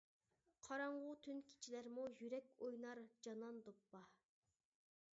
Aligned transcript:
قاراڭغۇ 0.67 1.11
تۈن 1.27 1.43
كېچىلەرمۇ 1.51 2.07
يۈرەك 2.23 2.49
ئوينار 2.67 3.05
جانان 3.27 3.63
دوپپا! 3.69 4.07